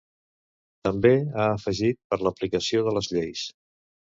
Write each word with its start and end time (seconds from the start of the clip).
També, 0.87 1.11
ha 1.35 1.45
afegit, 1.57 1.99
per 2.15 2.19
l'aplicació 2.29 2.83
de 2.89 2.99
les 2.99 3.11
lleis. 3.17 3.45